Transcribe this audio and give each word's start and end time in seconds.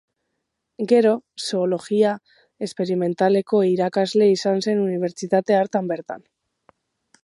Gero, 0.91 1.11
Zoologia 1.47 2.15
Esperimentaleko 2.69 3.63
irakasle 3.75 4.33
izan 4.39 4.67
zen 4.67 4.85
unibertsitate 4.89 5.61
hartan 5.63 5.95
bertan. 5.97 6.31